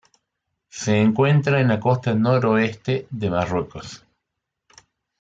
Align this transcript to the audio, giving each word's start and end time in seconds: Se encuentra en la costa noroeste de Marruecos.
Se 0.69 0.97
encuentra 0.99 1.59
en 1.59 1.67
la 1.67 1.79
costa 1.79 2.15
noroeste 2.15 3.05
de 3.11 3.29
Marruecos. 3.29 4.03